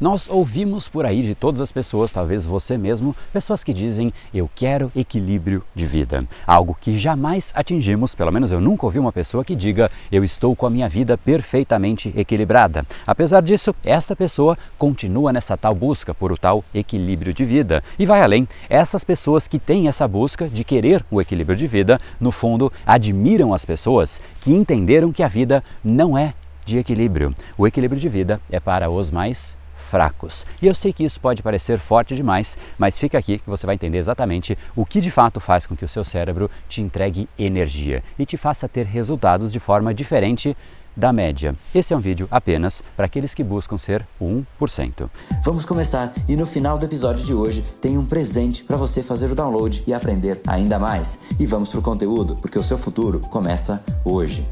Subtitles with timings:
[0.00, 4.48] Nós ouvimos por aí de todas as pessoas, talvez você mesmo, pessoas que dizem eu
[4.54, 6.26] quero equilíbrio de vida.
[6.46, 10.56] Algo que jamais atingimos, pelo menos eu nunca ouvi uma pessoa que diga eu estou
[10.56, 12.86] com a minha vida perfeitamente equilibrada.
[13.06, 18.06] Apesar disso, esta pessoa continua nessa tal busca por o tal equilíbrio de vida e
[18.06, 18.48] vai além.
[18.70, 23.52] Essas pessoas que têm essa busca de querer o equilíbrio de vida, no fundo, admiram
[23.52, 26.32] as pessoas que entenderam que a vida não é
[26.64, 27.34] de equilíbrio.
[27.58, 30.46] O equilíbrio de vida é para os mais fracos.
[30.62, 33.74] E eu sei que isso pode parecer forte demais, mas fica aqui que você vai
[33.74, 38.02] entender exatamente o que de fato faz com que o seu cérebro te entregue energia
[38.18, 40.56] e te faça ter resultados de forma diferente
[40.96, 41.54] da média.
[41.74, 45.08] Esse é um vídeo apenas para aqueles que buscam ser o 1%.
[45.44, 49.30] Vamos começar e no final do episódio de hoje tem um presente para você fazer
[49.30, 51.20] o download e aprender ainda mais.
[51.38, 54.46] E vamos para o conteúdo, porque o seu futuro começa hoje.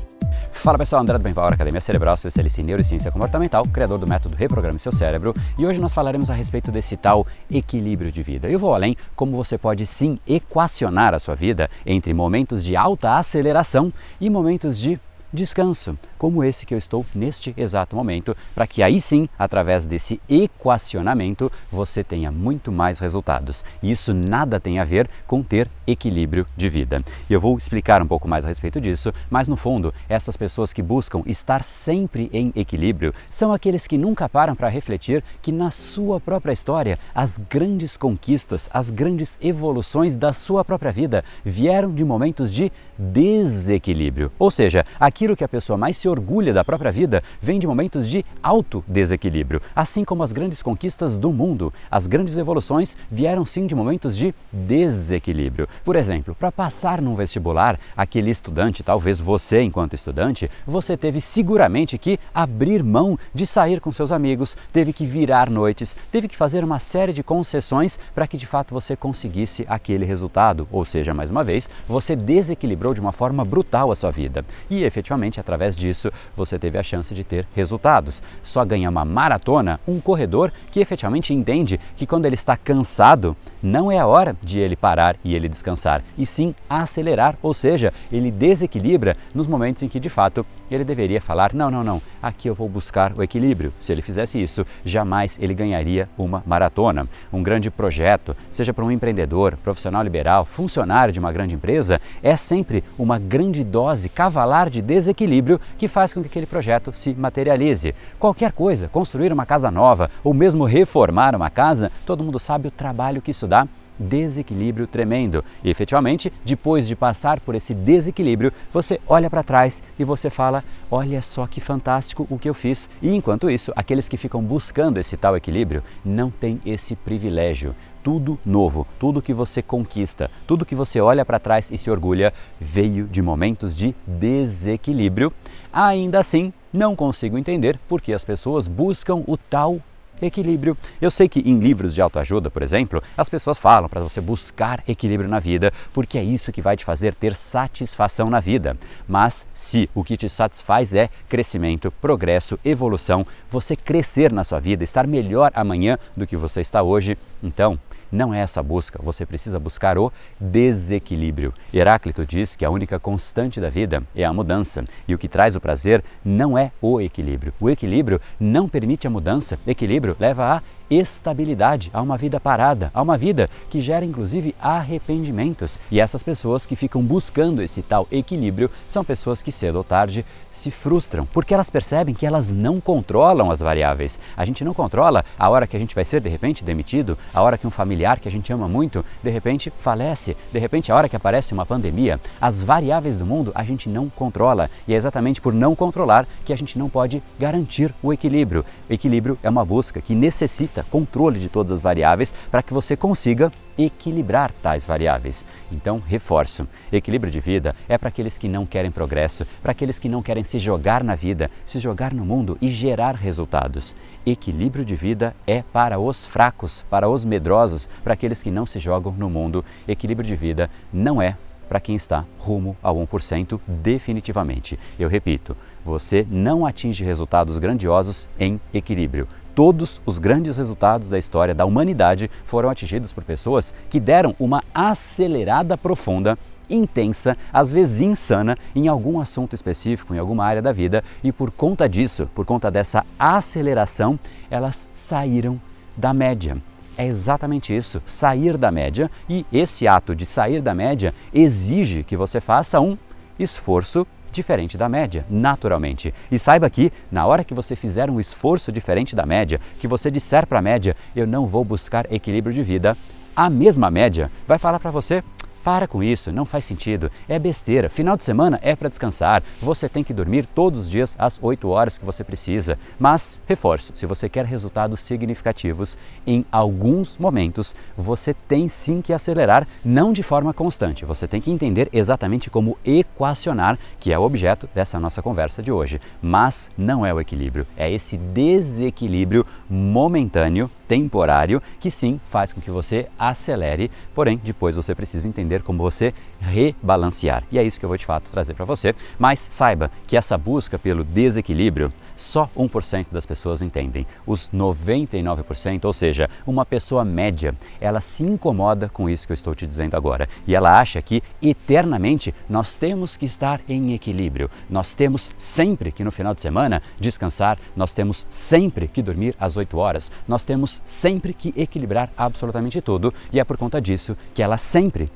[0.53, 4.35] Fala pessoal, André do Bem Power, Academia Cerebral, especialista em neurociência comportamental, criador do método
[4.35, 8.49] Reprograme Seu Cérebro, e hoje nós falaremos a respeito desse tal equilíbrio de vida.
[8.49, 13.17] Eu vou além como você pode sim equacionar a sua vida entre momentos de alta
[13.17, 15.01] aceleração e momentos de
[15.33, 20.21] descanso, como esse que eu estou neste exato momento, para que aí sim, através desse
[20.29, 23.65] equacionamento, você tenha muito mais resultados.
[23.83, 27.03] E isso nada tem a ver com ter equilíbrio de vida.
[27.29, 30.73] E eu vou explicar um pouco mais a respeito disso, mas no fundo, essas pessoas
[30.73, 35.71] que buscam estar sempre em equilíbrio são aqueles que nunca param para refletir que na
[35.71, 42.05] sua própria história, as grandes conquistas, as grandes evoluções da sua própria vida vieram de
[42.05, 44.31] momentos de desequilíbrio.
[44.39, 44.85] Ou seja,
[45.19, 48.85] aquilo que a pessoa mais se orgulha da própria vida vem de momentos de alto
[48.87, 49.61] desequilíbrio.
[49.75, 54.33] Assim como as grandes conquistas do mundo, as grandes evoluções vieram sim de momentos de
[54.53, 55.69] desequilíbrio.
[55.85, 61.99] Por exemplo, para passar num vestibular, aquele estudante, talvez você enquanto estudante, você teve seguramente
[61.99, 66.63] que abrir mão de sair com seus amigos, teve que virar noites, teve que fazer
[66.63, 70.69] uma série de concessões para que de fato você conseguisse aquele resultado.
[70.71, 74.45] Ou seja, mais uma vez, você desequilibrou de uma forma brutal a sua vida.
[74.71, 75.08] E efetivamente,
[75.41, 78.23] através disso, você teve a chance de ter resultados.
[78.43, 83.91] Só ganha uma maratona um corredor que efetivamente entende que quando ele está cansado, não
[83.91, 88.31] é a hora de ele parar e ele descansar, e sim acelerar, ou seja, ele
[88.31, 90.45] desequilibra nos momentos em que de fato
[90.75, 93.73] ele deveria falar: não, não, não, aqui eu vou buscar o equilíbrio.
[93.81, 97.09] Se ele fizesse isso, jamais ele ganharia uma maratona.
[97.33, 102.37] Um grande projeto, seja para um empreendedor, profissional liberal, funcionário de uma grande empresa, é
[102.37, 107.95] sempre uma grande dose cavalar de desequilíbrio que faz com que aquele projeto se materialize.
[108.19, 112.71] Qualquer coisa, construir uma casa nova ou mesmo reformar uma casa, todo mundo sabe o
[112.71, 113.67] trabalho que isso dá
[113.99, 115.45] desequilíbrio tremendo.
[115.63, 120.65] E efetivamente, depois de passar por esse desequilíbrio, você olha para trás e você fala:
[120.91, 122.89] "Olha só que fantástico o que eu fiz".
[123.03, 127.75] E enquanto isso, aqueles que ficam buscando esse tal equilíbrio não têm esse privilégio.
[128.03, 132.33] Tudo novo, tudo que você conquista, tudo que você olha para trás e se orgulha
[132.59, 135.33] veio de momentos de desequilíbrio.
[135.73, 139.81] Ainda assim, não consigo entender por que as pessoas buscam o tal
[140.21, 140.77] equilíbrio.
[141.01, 144.83] Eu sei que em livros de autoajuda, por exemplo, as pessoas falam para você buscar
[144.87, 148.77] equilíbrio na vida, porque é isso que vai te fazer ter satisfação na vida.
[149.07, 154.85] Mas se o que te satisfaz é crescimento, progresso, evolução, você crescer na sua vida,
[154.85, 157.79] estar melhor amanhã do que você está hoje, então
[158.11, 161.53] não é essa busca, você precisa buscar o desequilíbrio.
[161.73, 165.57] Heráclito diz que a única constante da vida é a mudança e o que traz
[165.57, 167.53] o prazer não é o equilíbrio.
[167.61, 173.03] O equilíbrio não permite a mudança, equilíbrio leva a estabilidade, a uma vida parada, a
[173.03, 175.79] uma vida que gera inclusive arrependimentos.
[175.91, 180.25] E essas pessoas que ficam buscando esse tal equilíbrio são pessoas que cedo ou tarde
[180.51, 184.19] se frustram, porque elas percebem que elas não controlam as variáveis.
[184.37, 187.43] A gente não controla a hora que a gente vai ser de repente demitido, a
[187.43, 190.97] hora que um familiar que a gente ama muito de repente falece, de repente a
[190.97, 192.21] hora que aparece uma pandemia.
[192.41, 196.53] As variáveis do mundo a gente não controla e é exatamente por não controlar que
[196.53, 198.65] a gente não pode garantir o equilíbrio.
[198.89, 202.97] O equilíbrio é uma busca que necessita controle de todas as variáveis para que você
[202.97, 205.45] consiga equilibrar tais variáveis.
[205.71, 210.09] Então, reforço: equilíbrio de vida é para aqueles que não querem progresso, para aqueles que
[210.09, 213.95] não querem se jogar na vida, se jogar no mundo e gerar resultados.
[214.27, 218.79] Equilíbrio de vida é para os fracos, para os medrosos, para aqueles que não se
[218.79, 219.65] jogam no mundo.
[219.87, 221.37] Equilíbrio de vida não é
[221.69, 224.79] para quem está rumo ao 1% definitivamente.
[224.99, 229.29] Eu repito, você não atinge resultados grandiosos em equilíbrio.
[229.55, 234.63] Todos os grandes resultados da história da humanidade foram atingidos por pessoas que deram uma
[234.73, 236.39] acelerada profunda
[236.71, 241.51] intensa, às vezes insana, em algum assunto específico, em alguma área da vida, e por
[241.51, 244.19] conta disso, por conta dessa aceleração,
[244.51, 245.61] elas saíram
[245.97, 246.57] da média.
[246.99, 252.17] É exatamente isso, sair da média, e esse ato de sair da média exige que
[252.17, 252.99] você faça um
[253.39, 256.13] esforço diferente da média, naturalmente.
[256.29, 260.11] E saiba que, na hora que você fizer um esforço diferente da média, que você
[260.11, 262.97] disser para a média, eu não vou buscar equilíbrio de vida,
[263.37, 265.23] a mesma média vai falar para você,
[265.69, 267.91] para com isso, não faz sentido, é besteira.
[267.91, 269.43] Final de semana é para descansar.
[269.61, 272.79] Você tem que dormir todos os dias às 8 horas que você precisa.
[272.99, 279.69] Mas, reforço, se você quer resultados significativos, em alguns momentos você tem sim que acelerar,
[279.85, 281.05] não de forma constante.
[281.05, 285.71] Você tem que entender exatamente como equacionar, que é o objeto dessa nossa conversa de
[285.71, 286.01] hoje.
[286.23, 292.71] Mas não é o equilíbrio, é esse desequilíbrio momentâneo temporário que sim faz com que
[292.71, 297.45] você acelere, porém depois você precisa entender como você rebalancear.
[297.53, 298.95] E é isso que eu vou de fato trazer para você.
[299.19, 304.07] Mas saiba que essa busca pelo desequilíbrio só 1% das pessoas entendem.
[304.27, 309.55] Os 99%, ou seja, uma pessoa média, ela se incomoda com isso que eu estou
[309.55, 314.51] te dizendo agora e ela acha que eternamente nós temos que estar em equilíbrio.
[314.69, 319.57] Nós temos sempre que no final de semana descansar, nós temos sempre que dormir às
[319.57, 324.43] 8 horas, nós temos sempre que equilibrar absolutamente tudo e é por conta disso que
[324.43, 325.11] ela sempre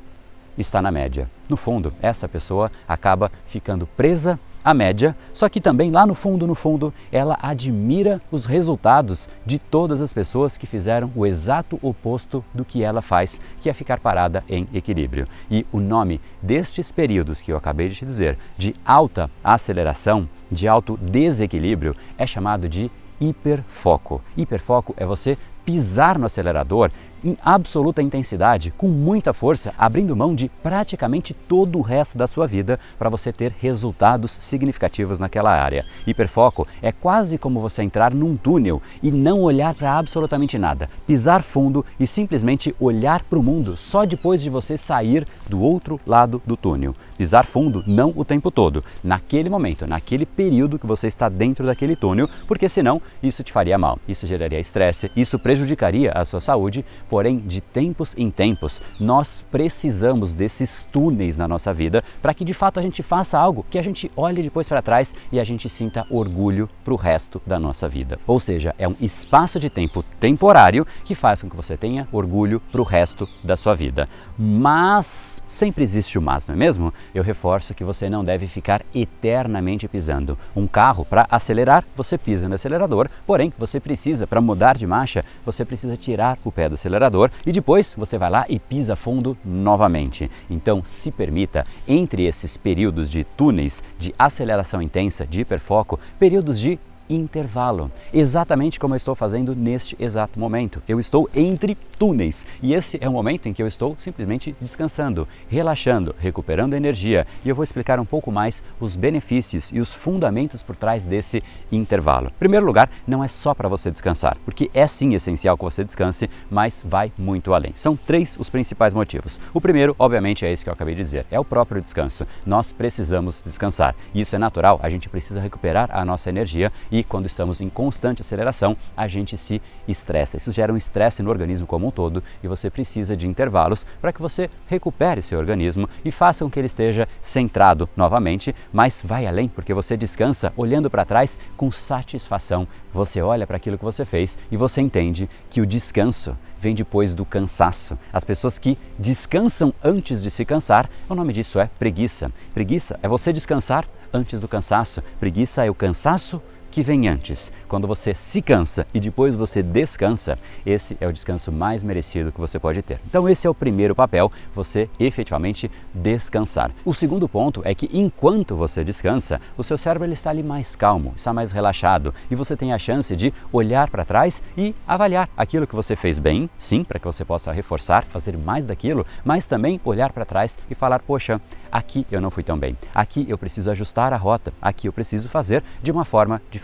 [0.57, 1.31] está na média.
[1.49, 6.47] No fundo, essa pessoa acaba ficando presa à média, só que também lá no fundo,
[6.47, 12.45] no fundo, ela admira os resultados de todas as pessoas que fizeram o exato oposto
[12.55, 15.27] do que ela faz, que é ficar parada em equilíbrio.
[15.51, 20.69] E o nome destes períodos que eu acabei de te dizer, de alta aceleração, de
[20.69, 24.21] alto desequilíbrio, é chamado de hiperfoco.
[24.37, 26.91] Hiperfoco é você pisar no acelerador
[27.25, 32.47] em absoluta intensidade, com muita força, abrindo mão de praticamente todo o resto da sua
[32.47, 35.85] vida para você ter resultados significativos naquela área.
[36.07, 41.43] Hiperfoco é quase como você entrar num túnel e não olhar para absolutamente nada, pisar
[41.43, 46.43] fundo e simplesmente olhar para o mundo só depois de você sair do outro lado
[46.45, 46.95] do túnel.
[47.17, 51.97] Pisar fundo não o tempo todo, naquele momento, naquele período que você está dentro daquele
[51.97, 56.85] túnel, porque senão isso te faria mal, isso geraria estresse, isso prejudicaria a sua saúde,
[57.13, 62.55] porém, de tempos em tempos, nós precisamos desses túneis na nossa vida para que de
[62.55, 65.69] fato a gente faça algo que a gente olhe depois para trás e a gente
[65.69, 68.19] sinta orgulho para o resto da nossa vida.
[68.27, 72.63] Ou seja, é um espaço de tempo temporário que faz com que você tenha orgulho
[72.73, 74.09] para o resto da sua vida.
[74.39, 76.95] Mas sempre existe o mas, não é mesmo?
[77.15, 80.39] Eu reforço que você não deve ficar eternamente pisando.
[80.57, 85.23] Um carro, para acelerar, você pisa no acelerador, porém, você precisa, para mudar de marcha,
[85.45, 89.37] você precisa tirar o pé do acelerador e depois você vai lá e pisa fundo
[89.45, 90.31] novamente.
[90.49, 96.79] Então, se permita, entre esses períodos de túneis, de aceleração intensa, de hiperfoco, períodos de
[97.15, 100.83] intervalo, exatamente como eu estou fazendo neste exato momento.
[100.89, 105.29] Eu estou entre túneis e esse é o momento em que eu estou simplesmente descansando,
[105.49, 110.63] relaxando, recuperando energia e eu vou explicar um pouco mais os benefícios e os fundamentos
[110.63, 112.29] por trás desse intervalo.
[112.29, 115.85] Em primeiro lugar, não é só para você descansar, porque é sim essencial que você
[115.85, 117.73] descanse, mas vai muito além.
[117.75, 119.39] São três os principais motivos.
[119.53, 122.27] O primeiro, obviamente, é esse que eu acabei de dizer, é o próprio descanso.
[122.45, 123.95] Nós precisamos descansar.
[124.15, 128.23] Isso é natural, a gente precisa recuperar a nossa energia e quando estamos em constante
[128.23, 130.37] aceleração, a gente se estressa.
[130.37, 134.13] Isso gera um estresse no organismo como um todo e você precisa de intervalos para
[134.13, 139.27] que você recupere seu organismo e faça com que ele esteja centrado novamente, mas vai
[139.27, 142.67] além porque você descansa olhando para trás com satisfação.
[142.93, 147.15] Você olha para aquilo que você fez e você entende que o descanso vem depois
[147.15, 147.99] do cansaço.
[148.13, 152.31] As pessoas que descansam antes de se cansar, o nome disso é preguiça.
[152.55, 155.03] Preguiça é você descansar antes do cansaço.
[155.19, 156.41] Preguiça é o cansaço
[156.73, 157.53] que vem antes.
[157.69, 162.41] Quando você se cansa e depois você descansa, esse é o descanso mais merecido que
[162.41, 162.99] você pode ter.
[163.07, 166.73] Então, esse é o primeiro papel, você efetivamente descansar.
[166.85, 170.75] O segundo ponto é que enquanto você descansa, o seu cérebro ele está ali mais
[170.75, 175.29] calmo, está mais relaxado e você tem a chance de olhar para trás e avaliar
[175.37, 179.47] aquilo que você fez bem, sim, para que você possa reforçar, fazer mais daquilo, mas
[179.47, 181.39] também olhar para trás e falar: poxa,
[181.71, 185.29] aqui eu não fui tão bem, aqui eu preciso ajustar a rota, aqui eu preciso
[185.29, 186.62] fazer de uma forma diferente.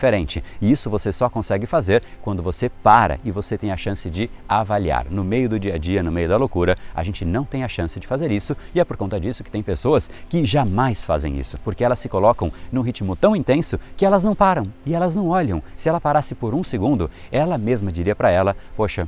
[0.61, 4.29] E isso você só consegue fazer quando você para e você tem a chance de
[4.47, 5.05] avaliar.
[5.09, 7.67] No meio do dia a dia, no meio da loucura, a gente não tem a
[7.67, 11.37] chance de fazer isso e é por conta disso que tem pessoas que jamais fazem
[11.37, 15.15] isso, porque elas se colocam num ritmo tão intenso que elas não param e elas
[15.15, 15.61] não olham.
[15.75, 19.07] Se ela parasse por um segundo, ela mesma diria para ela: Poxa,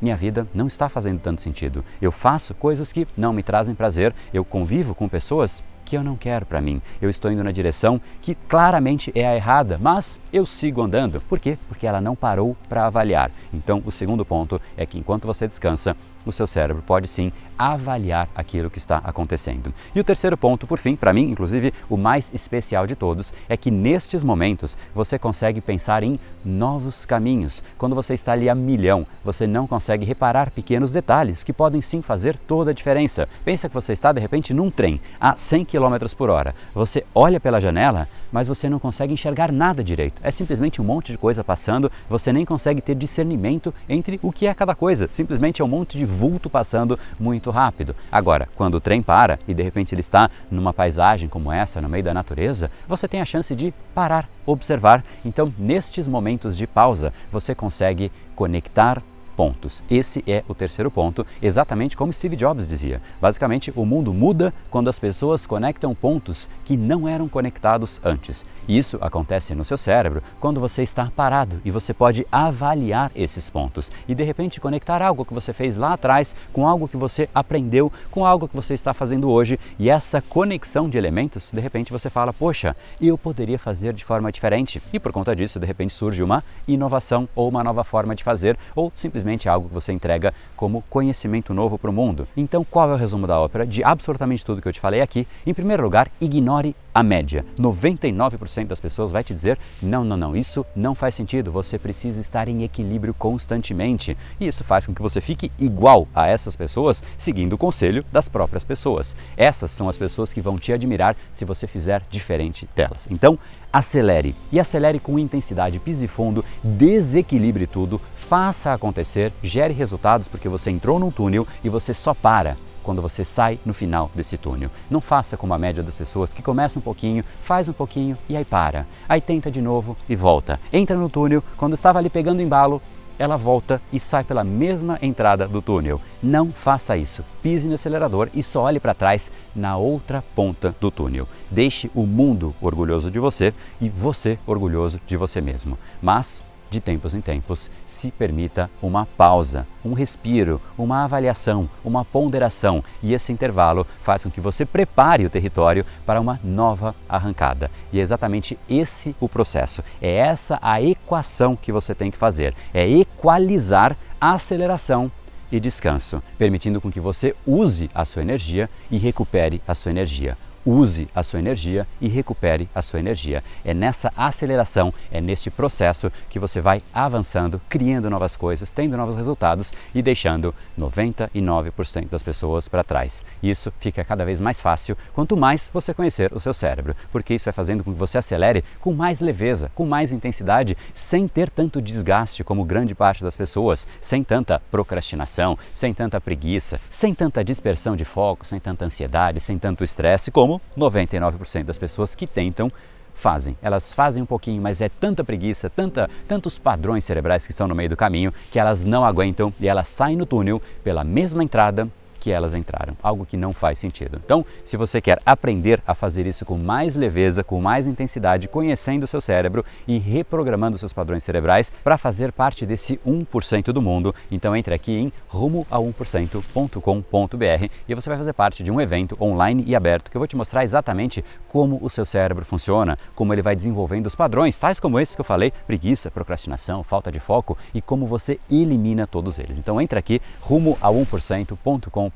[0.00, 1.84] minha vida não está fazendo tanto sentido.
[2.00, 6.16] Eu faço coisas que não me trazem prazer, eu convivo com pessoas que eu não
[6.16, 6.82] quero para mim.
[7.00, 11.18] Eu estou indo na direção que claramente é a errada, mas eu sigo andando.
[11.22, 11.56] Por quê?
[11.66, 13.30] Porque ela não parou para avaliar.
[13.54, 18.28] Então, o segundo ponto é que enquanto você descansa, o seu cérebro pode sim avaliar
[18.34, 19.74] aquilo que está acontecendo.
[19.94, 23.56] E o terceiro ponto, por fim, para mim, inclusive o mais especial de todos, é
[23.56, 27.62] que nestes momentos você consegue pensar em novos caminhos.
[27.76, 32.00] Quando você está ali a milhão, você não consegue reparar pequenos detalhes que podem sim
[32.00, 33.28] fazer toda a diferença.
[33.44, 36.54] Pensa que você está de repente num trem a 100 km por hora.
[36.74, 40.20] Você olha pela janela, mas você não consegue enxergar nada direito.
[40.22, 44.46] É simplesmente um monte de coisa passando, você nem consegue ter discernimento entre o que
[44.46, 45.08] é cada coisa.
[45.12, 47.94] Simplesmente é um monte de vulto passando muito rápido.
[48.10, 51.88] Agora, quando o trem para e de repente ele está numa paisagem como essa, no
[51.88, 55.04] meio da natureza, você tem a chance de parar, observar.
[55.24, 59.02] Então, nestes momentos de pausa, você consegue conectar
[59.38, 59.84] pontos.
[59.88, 63.00] Esse é o terceiro ponto, exatamente como Steve Jobs dizia.
[63.20, 68.44] Basicamente, o mundo muda quando as pessoas conectam pontos que não eram conectados antes.
[68.68, 73.92] Isso acontece no seu cérebro quando você está parado e você pode avaliar esses pontos
[74.08, 77.92] e de repente conectar algo que você fez lá atrás com algo que você aprendeu,
[78.10, 82.10] com algo que você está fazendo hoje e essa conexão de elementos, de repente você
[82.10, 84.82] fala: "Poxa, eu poderia fazer de forma diferente".
[84.92, 88.58] E por conta disso, de repente surge uma inovação ou uma nova forma de fazer
[88.74, 92.26] ou simplesmente simplesmente algo que você entrega como conhecimento novo para o mundo.
[92.36, 93.66] Então, qual é o resumo da ópera?
[93.66, 97.44] De absolutamente tudo que eu te falei aqui, em primeiro lugar, ignore a média.
[97.58, 102.20] 99% das pessoas vai te dizer: não, não, não, isso não faz sentido, você precisa
[102.20, 104.16] estar em equilíbrio constantemente.
[104.40, 108.28] E isso faz com que você fique igual a essas pessoas, seguindo o conselho das
[108.28, 109.14] próprias pessoas.
[109.36, 113.06] Essas são as pessoas que vão te admirar se você fizer diferente delas.
[113.10, 113.38] Então,
[113.72, 120.70] acelere e acelere com intensidade, pise fundo, desequilibre tudo, faça acontecer, gere resultados porque você
[120.70, 122.56] entrou num túnel e você só para
[122.88, 124.70] quando você sai no final desse túnel.
[124.90, 128.34] Não faça como a média das pessoas que começa um pouquinho, faz um pouquinho e
[128.34, 128.86] aí para.
[129.06, 130.58] Aí tenta de novo e volta.
[130.72, 132.80] Entra no túnel, quando estava ali pegando embalo,
[133.18, 136.00] ela volta e sai pela mesma entrada do túnel.
[136.22, 137.24] Não faça isso.
[137.42, 141.28] Pise no acelerador e só olhe para trás na outra ponta do túnel.
[141.50, 145.76] Deixe o mundo orgulhoso de você e você orgulhoso de você mesmo.
[146.00, 152.82] Mas de tempos em tempos, se permita uma pausa, um respiro, uma avaliação, uma ponderação.
[153.02, 157.70] E esse intervalo faz com que você prepare o território para uma nova arrancada.
[157.92, 162.54] E é exatamente esse o processo, é essa a equação que você tem que fazer,
[162.72, 165.10] é equalizar a aceleração
[165.50, 170.36] e descanso, permitindo com que você use a sua energia e recupere a sua energia
[170.68, 173.42] use a sua energia e recupere a sua energia.
[173.64, 179.16] É nessa aceleração, é neste processo que você vai avançando, criando novas coisas, tendo novos
[179.16, 183.24] resultados e deixando 99% das pessoas para trás.
[183.42, 187.46] Isso fica cada vez mais fácil quanto mais você conhecer o seu cérebro, porque isso
[187.46, 191.80] vai fazendo com que você acelere com mais leveza, com mais intensidade, sem ter tanto
[191.80, 197.96] desgaste como grande parte das pessoas, sem tanta procrastinação, sem tanta preguiça, sem tanta dispersão
[197.96, 202.70] de foco, sem tanta ansiedade, sem tanto estresse como 99% das pessoas que tentam
[203.14, 203.56] fazem.
[203.60, 207.74] Elas fazem um pouquinho, mas é tanta preguiça, tanta, tantos padrões cerebrais que estão no
[207.74, 211.88] meio do caminho que elas não aguentam e elas saem no túnel pela mesma entrada
[212.18, 214.20] que elas entraram, algo que não faz sentido.
[214.24, 219.04] Então, se você quer aprender a fazer isso com mais leveza, com mais intensidade, conhecendo
[219.04, 224.14] o seu cérebro e reprogramando seus padrões cerebrais para fazer parte desse 1% do mundo,
[224.30, 229.16] então entre aqui em rumo a 1%.com.br e você vai fazer parte de um evento
[229.20, 233.32] online e aberto que eu vou te mostrar exatamente como o seu cérebro funciona, como
[233.32, 237.20] ele vai desenvolvendo os padrões, tais como esses que eu falei, preguiça, procrastinação, falta de
[237.20, 239.58] foco e como você elimina todos eles.
[239.58, 242.07] Então entre aqui rumo a 1%.com